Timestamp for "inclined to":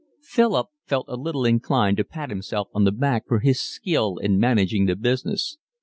1.45-2.03